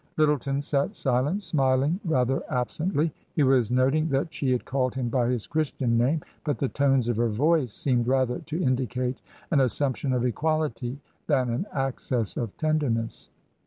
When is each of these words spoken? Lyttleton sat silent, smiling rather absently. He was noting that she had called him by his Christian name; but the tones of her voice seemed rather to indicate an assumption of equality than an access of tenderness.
Lyttleton 0.17 0.63
sat 0.63 0.95
silent, 0.95 1.43
smiling 1.43 1.99
rather 2.03 2.41
absently. 2.49 3.13
He 3.35 3.43
was 3.43 3.69
noting 3.69 4.09
that 4.09 4.33
she 4.33 4.51
had 4.51 4.65
called 4.65 4.95
him 4.95 5.09
by 5.09 5.29
his 5.29 5.45
Christian 5.45 5.95
name; 5.95 6.23
but 6.43 6.57
the 6.57 6.69
tones 6.69 7.07
of 7.07 7.17
her 7.17 7.29
voice 7.29 7.71
seemed 7.71 8.07
rather 8.07 8.39
to 8.39 8.59
indicate 8.63 9.21
an 9.51 9.61
assumption 9.61 10.11
of 10.11 10.25
equality 10.25 10.97
than 11.27 11.51
an 11.51 11.67
access 11.71 12.35
of 12.35 12.57
tenderness. 12.57 13.29